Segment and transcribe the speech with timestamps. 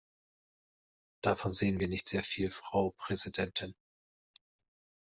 [1.23, 3.75] Davon sehen wir nicht sehr viel, Frau Präsidentin.